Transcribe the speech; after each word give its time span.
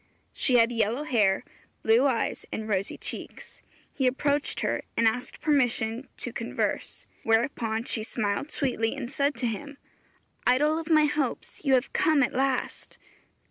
She 0.33 0.55
had 0.55 0.71
yellow 0.71 1.03
hair, 1.03 1.43
blue 1.83 2.07
eyes 2.07 2.43
and 2.51 2.67
rosy 2.67 2.97
cheeks. 2.97 3.61
He 3.93 4.07
approached 4.07 4.61
her, 4.61 4.81
and 4.97 5.07
asked 5.07 5.41
permission 5.41 6.07
to 6.17 6.33
converse; 6.33 7.05
whereupon 7.21 7.83
she 7.83 8.01
smiled 8.01 8.49
sweetly 8.49 8.95
and 8.95 9.11
said 9.11 9.35
to 9.35 9.45
him, 9.45 9.77
'Idol 10.47 10.79
of 10.79 10.89
my 10.89 11.05
hopes, 11.05 11.63
you 11.63 11.75
have 11.75 11.93
come 11.93 12.23
at 12.23 12.33
last!' 12.33 12.97